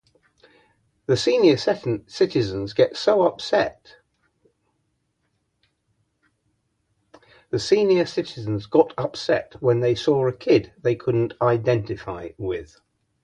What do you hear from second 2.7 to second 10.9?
got upset when they saw a kid